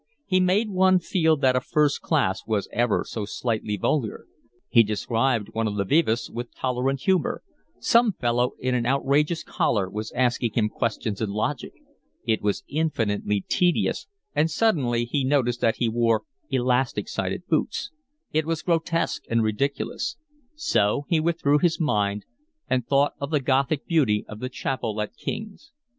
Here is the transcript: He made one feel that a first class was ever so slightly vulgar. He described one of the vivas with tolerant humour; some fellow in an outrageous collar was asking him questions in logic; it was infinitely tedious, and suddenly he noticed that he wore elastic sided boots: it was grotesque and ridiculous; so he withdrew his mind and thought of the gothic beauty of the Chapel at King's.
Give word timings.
He 0.25 0.39
made 0.39 0.71
one 0.71 0.97
feel 0.97 1.37
that 1.37 1.55
a 1.55 1.61
first 1.61 2.01
class 2.01 2.41
was 2.47 2.67
ever 2.73 3.05
so 3.07 3.23
slightly 3.23 3.77
vulgar. 3.77 4.25
He 4.67 4.81
described 4.81 5.49
one 5.51 5.67
of 5.67 5.75
the 5.75 5.85
vivas 5.85 6.27
with 6.27 6.55
tolerant 6.55 7.01
humour; 7.01 7.43
some 7.79 8.11
fellow 8.13 8.53
in 8.57 8.73
an 8.73 8.87
outrageous 8.87 9.43
collar 9.43 9.87
was 9.87 10.11
asking 10.13 10.53
him 10.53 10.69
questions 10.69 11.21
in 11.21 11.29
logic; 11.29 11.73
it 12.25 12.41
was 12.41 12.63
infinitely 12.67 13.45
tedious, 13.47 14.07
and 14.33 14.49
suddenly 14.49 15.05
he 15.05 15.23
noticed 15.23 15.61
that 15.61 15.75
he 15.77 15.87
wore 15.87 16.23
elastic 16.49 17.07
sided 17.07 17.45
boots: 17.47 17.91
it 18.31 18.47
was 18.47 18.63
grotesque 18.63 19.25
and 19.29 19.43
ridiculous; 19.43 20.17
so 20.55 21.05
he 21.09 21.19
withdrew 21.19 21.59
his 21.59 21.79
mind 21.79 22.25
and 22.67 22.87
thought 22.87 23.13
of 23.19 23.29
the 23.29 23.39
gothic 23.39 23.85
beauty 23.85 24.25
of 24.27 24.39
the 24.39 24.49
Chapel 24.49 24.99
at 24.99 25.15
King's. 25.15 25.73